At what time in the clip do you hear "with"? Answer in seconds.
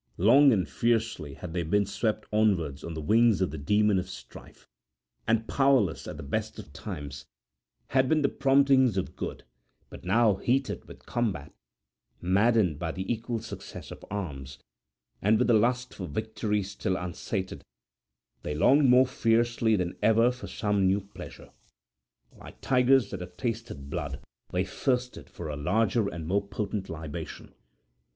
10.85-11.05, 15.37-15.45